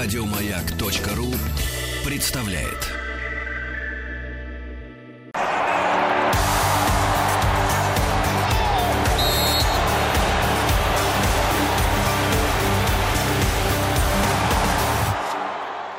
[0.00, 1.26] Радиомаяк.ру
[2.06, 2.88] представляет.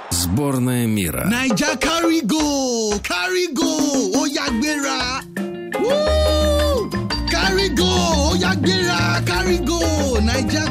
[0.10, 1.28] Сборная мира.
[1.30, 1.76] Найджа
[4.26, 5.22] yá gbéra.
[5.80, 6.90] Woo!
[7.30, 9.80] Carry go, ó yá gbéra, carry go.
[10.20, 10.66] Найджа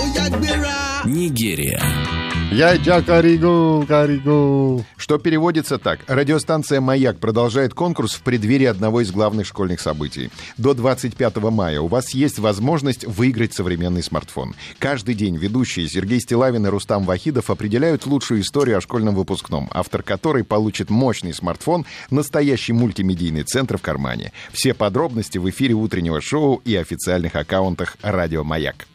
[0.00, 1.02] ó yá gbéra.
[1.04, 2.21] Нигерия.
[2.52, 4.84] Я Каригу, Каригу.
[4.98, 6.00] Что переводится так.
[6.06, 10.30] Радиостанция «Маяк» продолжает конкурс в преддверии одного из главных школьных событий.
[10.58, 14.54] До 25 мая у вас есть возможность выиграть современный смартфон.
[14.78, 20.02] Каждый день ведущие Сергей Стилавин и Рустам Вахидов определяют лучшую историю о школьном выпускном, автор
[20.02, 24.30] которой получит мощный смартфон, настоящий мультимедийный центр в кармане.
[24.52, 28.86] Все подробности в эфире утреннего шоу и официальных аккаунтах «Радио Маяк».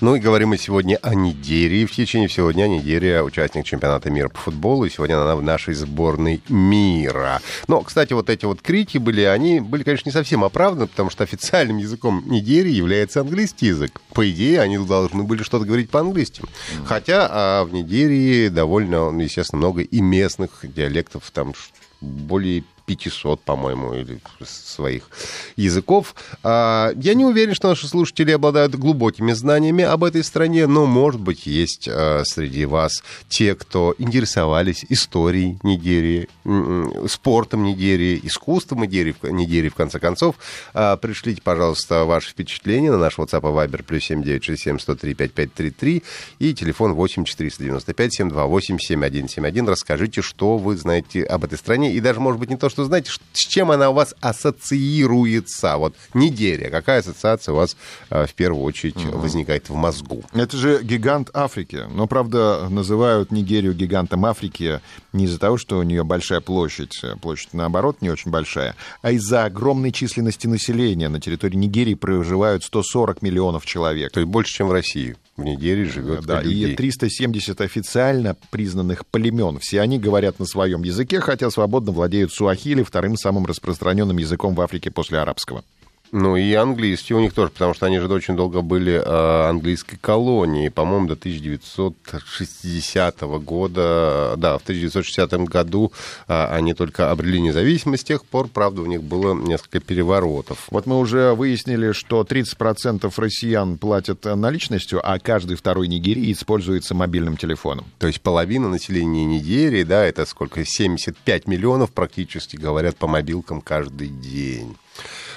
[0.00, 1.84] Ну и говорим мы сегодня о Нигерии.
[1.84, 5.74] В течение всего дня Нигерия участник чемпионата мира по футболу, и сегодня она в нашей
[5.74, 7.40] сборной мира.
[7.68, 11.24] Но, кстати, вот эти вот крики были, они были, конечно, не совсем оправданы, потому что
[11.24, 14.00] официальным языком Нигерии является английский язык.
[14.12, 16.42] По идее, они должны были что-то говорить по-английски.
[16.84, 21.54] Хотя а в Нигерии довольно, естественно, много и местных диалектов, там
[22.00, 25.08] более 500, по-моему, или своих
[25.56, 26.14] языков.
[26.42, 31.20] А, Я не уверен, что наши слушатели обладают глубокими знаниями об этой стране, но, может
[31.20, 39.14] быть, есть а, среди вас те, кто интересовались историей Нигерии, м, спортом Нигерии, искусством Нигерии,
[39.22, 40.36] Нигерии в конце концов.
[40.74, 46.02] А, Пришлите, пожалуйста, ваши впечатления на наш WhatsApp и Viber плюс 7967 103 5533
[46.38, 49.68] и телефон 8 495 728 7171.
[49.68, 53.12] Расскажите, что вы знаете об этой стране, и даже, может быть, не то, что знаете,
[53.32, 55.76] с чем она у вас ассоциируется.
[55.76, 57.76] Вот Нигерия, какая ассоциация у вас
[58.10, 60.24] э, в первую очередь возникает в мозгу?
[60.32, 61.84] Это же гигант Африки.
[61.88, 64.80] Но, правда, называют Нигерию гигантом Африки
[65.12, 69.44] не из-за того, что у нее большая площадь, площадь, наоборот, не очень большая, а из-за
[69.44, 71.08] огромной численности населения.
[71.08, 74.10] На территории Нигерии проживают 140 миллионов человек.
[74.10, 75.14] То есть больше, чем в России.
[75.36, 76.72] В Нигерии живет Да, людей.
[76.72, 79.58] и 370 официально признанных племен.
[79.58, 84.60] Все они говорят на своем языке, хотя свободно владеют суахили, вторым самым распространенным языком в
[84.60, 85.64] Африке после арабского.
[86.12, 89.96] Ну и английский у них тоже, потому что они же очень долго были э, английской
[89.96, 94.34] колонией, по-моему, до 1960 года.
[94.36, 95.92] Да, в 1960 году
[96.28, 98.02] э, они только обрели независимость.
[98.02, 100.66] С тех пор, правда, у них было несколько переворотов.
[100.70, 107.36] Вот мы уже выяснили, что 30% россиян платят наличностью, а каждый второй нигериец пользуется мобильным
[107.36, 107.86] телефоном.
[107.98, 114.08] То есть половина населения Нигерии, да, это сколько, 75 миллионов практически говорят по мобилкам каждый
[114.08, 114.76] день.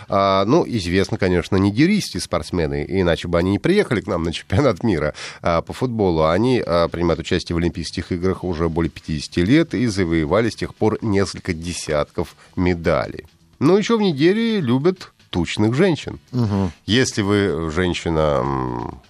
[0.10, 4.84] А, ну, известно, конечно, нигерийские спортсмены, иначе бы они не приехали к нам на чемпионат
[4.84, 6.26] мира а, по футболу.
[6.26, 10.76] Они а, принимают участие в Олимпийских играх уже более 50 лет и завоевали с тех
[10.76, 13.26] пор несколько десятков медалей.
[13.60, 16.20] Но еще в Нигерии любят тучных женщин.
[16.88, 18.44] Если вы женщина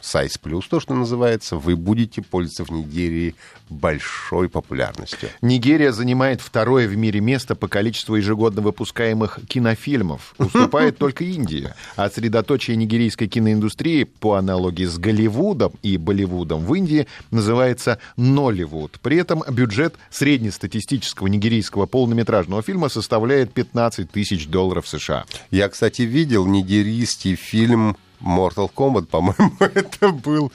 [0.02, 3.34] size плюс, то, что называется, вы будете пользоваться в Нигерии
[3.70, 5.30] большой популярностью.
[5.42, 10.36] Нигерия занимает второе в мире место по количеству ежегодно выпускаемых кинофильмов.
[10.38, 11.76] Уступает только Индия.
[11.96, 19.00] А средоточие нигерийской киноиндустрии по аналогии с Голливудом и Болливудом в Индии называется Нолливуд.
[19.02, 25.26] При этом бюджет среднестатистического нигерийского полнометражного фильма составляет 15 тысяч долларов США.
[25.52, 30.52] Я, кстати, видел нигерийский фильм Mortal Kombat, по-моему, это был...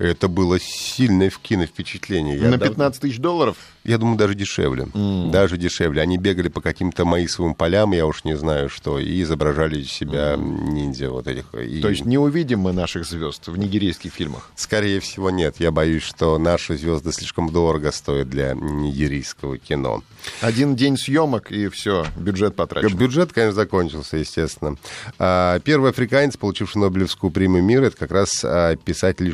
[0.00, 2.38] Это было сильное в кино впечатление.
[2.38, 3.56] Я На дав- 15 тысяч долларов?
[3.84, 4.88] Я думаю, даже дешевле.
[5.30, 6.00] Даже дешевле.
[6.00, 10.36] Они бегали по каким-то маисовым полям, я уж не знаю что, и изображали из себя
[10.38, 11.52] ниндзя вот этих.
[11.54, 14.50] И- То есть не увидим мы наших звезд в нигерийских фильмах.
[14.56, 15.56] Скорее всего, нет.
[15.58, 20.02] Я боюсь, что наши звезды слишком дорого стоят для нигерийского кино.
[20.40, 22.96] Один день съемок, и все, бюджет потрачен.
[22.96, 24.76] Бюджет, конечно, закончился, естественно.
[25.18, 29.28] А, Первый африканец, получивший Нобелевскую премию мира, это как раз а, писатель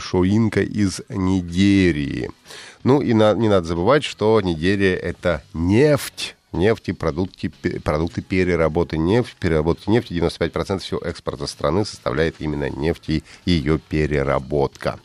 [0.56, 2.31] Шоинка из Нигерии.
[2.85, 6.35] Ну и на- не надо забывать, что Нигерия— это нефть.
[6.53, 7.50] Нефть и продукты,
[7.85, 9.35] продукты переработки нефти.
[9.38, 14.99] Переработки нефти 95% всего экспорта страны составляет именно нефть и ее переработка.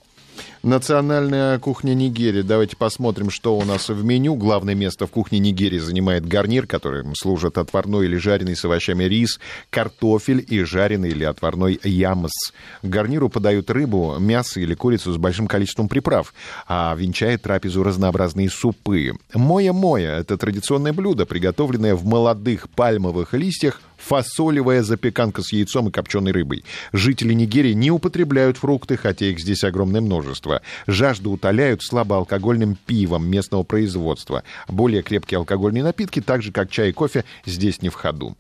[0.64, 2.44] Национальная кухня Нигерии.
[2.44, 4.36] Давайте посмотрим, что у нас в меню.
[4.36, 9.40] Главное место в кухне Нигерии занимает гарнир, которым служат отварной или жареный с овощами рис,
[9.72, 12.52] картофель и жареный или отварной ямс.
[12.84, 16.32] К гарниру подают рыбу, мясо или курицу с большим количеством приправ,
[16.68, 19.14] а венчает трапезу разнообразные супы.
[19.34, 26.32] Моя-моя– это традиционное блюдо, приготовленное в молодых пальмовых листьях фасолевая запеканка с яйцом и копченой
[26.32, 26.64] рыбой.
[26.92, 30.62] Жители Нигерии не употребляют фрукты, хотя их здесь огромное множество.
[30.88, 34.44] Жажду утоляют слабоалкогольным пивом местного производства.
[34.68, 38.36] Более крепкие алкогольные напитки, так же как чай и кофе, здесь не в ходу.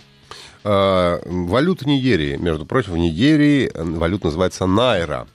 [0.63, 2.37] А, валюта Нигерии.
[2.37, 5.27] Между прочим, в Нигерии валюта называется найра.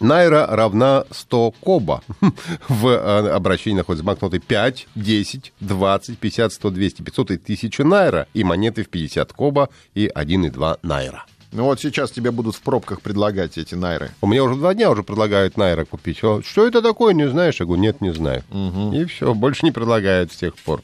[0.00, 2.02] Найра равна 100 коба.
[2.68, 8.26] В э, обращении находятся банкноты 5, 10, 20, 50, 100, 200, 500 и 1000 найра.
[8.34, 11.24] И монеты в 50 коба и 1,2 найра.
[11.50, 14.10] Ну вот сейчас тебе будут в пробках предлагать эти найры.
[14.20, 16.18] У меня уже два дня уже предлагают найра купить.
[16.18, 17.58] Что это такое, не знаешь?
[17.58, 18.44] Я говорю, нет, не знаю.
[18.50, 18.92] Угу.
[18.92, 20.82] И все, больше не предлагают с тех пор.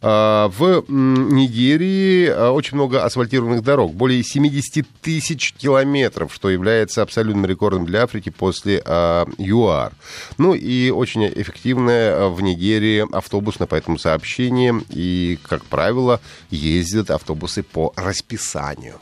[0.00, 7.46] А, в Нигерии а, очень много асфальтированных дорог, более 70 тысяч километров, что является абсолютным
[7.46, 9.92] рекордом для Африки после а, ЮАР.
[10.38, 16.20] Ну и очень эффективное в Нигерии автобусно по этому сообщениям, и, как правило,
[16.50, 19.00] ездят автобусы по расписанию.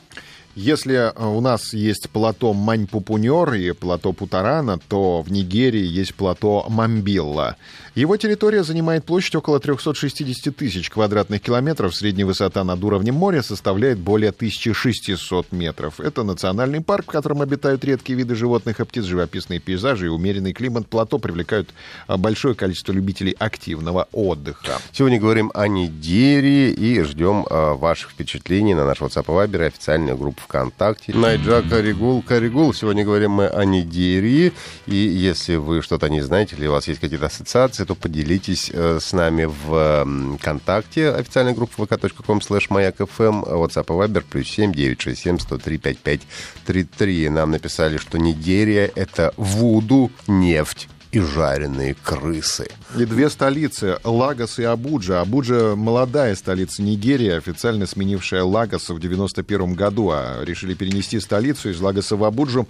[0.57, 7.57] Если у нас есть плато Маньпупуньор и плато Путарана, то в Нигерии есть плато Мамбилла.
[7.97, 11.95] Его территория занимает площадь около 360 тысяч квадратных километров.
[11.95, 15.99] Средняя высота над уровнем моря составляет более 1600 метров.
[15.99, 20.53] Это национальный парк, в котором обитают редкие виды животных и птиц, живописные пейзажи и умеренный
[20.53, 21.69] климат плато привлекают
[22.05, 24.77] а, большое количество любителей активного отдыха.
[24.91, 30.15] Сегодня говорим о Нигерии и ждем а, ваших впечатлений на наш WhatsApp и Viber официальную
[30.17, 31.15] группу ВКонтакте.
[31.15, 32.21] Найджа Каригул.
[32.21, 32.75] Каригул.
[32.75, 34.53] Сегодня говорим мы о Нигерии.
[34.85, 38.99] И если вы что-то не знаете или у вас есть какие-то ассоциации, то поделитесь э,
[39.01, 45.39] с нами в ВКонтакте, официальная группа vk.com slash mayak.fm, WhatsApp и Viber, плюс 7 967
[45.39, 47.29] 103 5533.
[47.29, 52.67] Нам написали, что Нигерия— это вуду, нефть и жареные крысы.
[52.97, 55.21] И две столицы, Лагос и Абуджа.
[55.21, 61.79] Абуджа– молодая столица Нигерии, официально сменившая Лагоса в 91 году, а решили перенести столицу из
[61.79, 62.67] Лагоса в Абуджу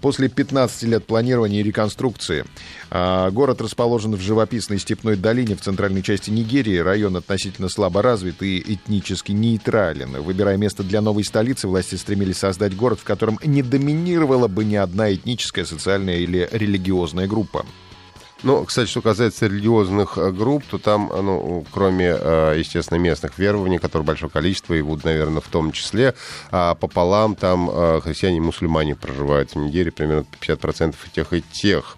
[0.00, 2.44] после 15 лет планирования и реконструкции.
[2.90, 6.78] А, город расположен в живописной степной долине в центральной части Нигерии.
[6.78, 10.22] Район относительно слабо развит и этнически нейтрален.
[10.22, 14.76] Выбирая место для новой столицы, власти стремились создать город, в котором не доминировала бы ни
[14.76, 17.64] одна этническая, социальная или религиозная группа.
[18.42, 23.38] Ну, кстати, что касается религиозных э, групп, то там, э, ну, кроме, э, естественно, местных
[23.38, 26.14] верований, которые большое количество, и будут, наверное, в том числе,
[26.50, 27.70] а пополам там
[28.00, 31.96] христиане и мусульмане проживают в Нигерии, примерно 50% и тех, и тех.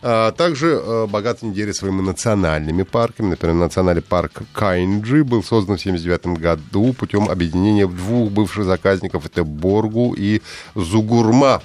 [0.00, 3.30] А, также богата Нигерия своими национальными парками.
[3.30, 9.26] Например, национальный парк Кайнджи был создан в 1979 году путем объединения двух бывших заказников.
[9.26, 10.40] Это Боргу и
[10.74, 11.62] Зугурма.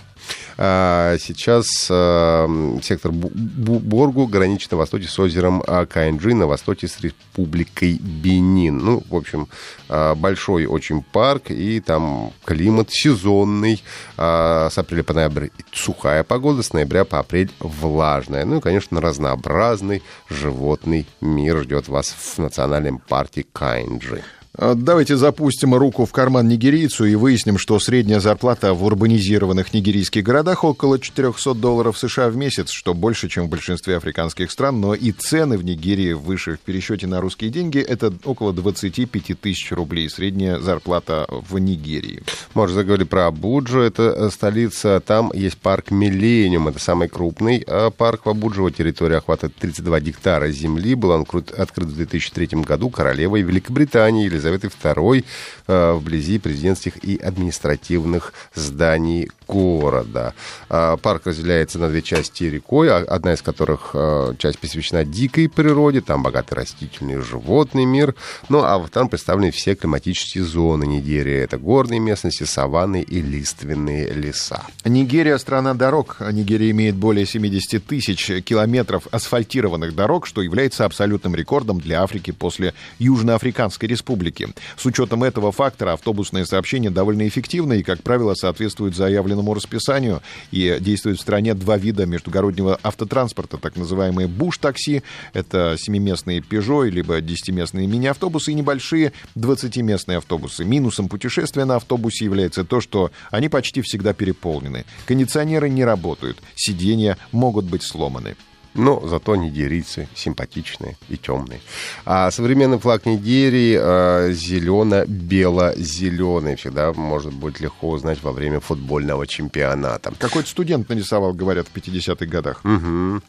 [0.60, 2.48] А, сейчас а,
[2.82, 8.80] сектор Боргу граничит на востоке с озером а, Каинджи, на востоке с республикой Бенин.
[8.80, 9.48] Ну, в общем,
[9.88, 13.84] большой очень парк, и там климат сезонный.
[14.18, 18.46] С апреля по ноябрь сухая погода, с ноября по апрель влажная.
[18.46, 24.24] Ну и, конечно, разнообразный животный мир ждет вас в национальном парке Каинджи.
[24.60, 30.24] А, давайте запустим руку в карман нигерийцу и выясним, что средняя зарплата в урбанизированных нигерийских
[30.24, 34.96] городах около 400 долларов США в месяц, что больше, чем в большинстве африканских стран, но
[34.96, 36.56] и цены в Нигерии выше.
[36.56, 40.10] В пересчете на русские деньги это около 25 тысяч рублей.
[40.10, 42.24] Средняя зарплата в Нигерии.
[42.56, 45.00] Можно заговорить про Абуджу, это э, столица.
[45.06, 48.62] Там есть парк Миллениум, это самый крупный э, парк в Абуджу.
[48.62, 50.96] Его территория охватывает 32 гектара земли.
[50.96, 55.26] Был он открыт в 2003 году королевой Великобритании Елизаветой Елизаветы II
[55.68, 60.34] э, вблизи президентских и административных зданий города.
[60.70, 65.50] А, парк разделяется на две части рекой, а, одна из которых э, часть посвящена дикой
[65.50, 68.16] природе, там богатый растительный и животный мир,
[68.50, 71.38] ну а там представлены все климатические зоны Нигерии.
[71.38, 74.64] Это горные местности, саванны и лиственные леса.
[74.84, 76.18] Нигерия– страна дорог.
[76.32, 82.74] Нигерия имеет более 70 тысяч километров асфальтированных дорог, что является абсолютным рекордом для Африки после
[83.00, 84.37] Южноафриканской республики.
[84.38, 84.54] Америки.
[84.78, 90.22] С учетом этого фактора автобусное сообщение довольно эффективно и, как правило, соответствует заявленному расписанию.
[90.52, 95.04] И действует в стране два вида междугороднего автотранспорта, так называемые буш-такси,
[95.34, 100.64] это семиместные Peugeot, либо десятиместные мини-автобусы и небольшие 20-местные автобусы.
[100.66, 104.86] Минусом путешествия на автобусе является то, что они почти всегда переполнены.
[105.06, 108.36] Кондиционеры не работают, сиденья могут быть сломаны.
[108.78, 111.60] Но зато нигерийцы симпатичные и темные.
[112.06, 116.56] А современный флаг Нигерии э, зелено-бело-зеленый.
[116.56, 120.14] Всегда может быть легко узнать во время футбольного чемпионата.
[120.20, 122.62] Какой-то студент нарисовал, говорят, в 50-х годах.
[122.64, 123.22] Угу.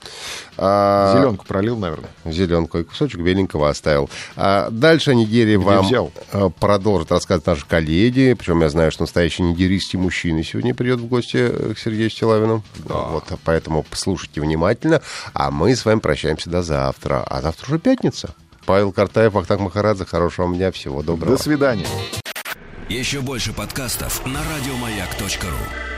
[0.58, 2.10] А, Зеленку пролил, наверное.
[2.24, 4.08] Зеленку и кусочек беленького оставил.
[4.36, 6.12] А дальше Нигерия вам взял?
[6.32, 8.34] э, продолжит рассказывать наши коллеги.
[8.38, 12.62] Причем я знаю, что настоящий нигерийский мужчина сегодня придет в гости э, к Сергею Стилавину.
[12.84, 15.00] Вот, поэтому послушайте внимательно.
[15.38, 17.22] А мы с вами прощаемся до завтра.
[17.22, 18.34] А завтра уже пятница.
[18.66, 20.04] Павел Картаев, Ахтак Махарадзе.
[20.04, 20.72] Хорошего вам дня.
[20.72, 21.36] Всего доброго.
[21.36, 21.86] До свидания.
[22.88, 25.97] Еще больше подкастов на радиомаяк.ру.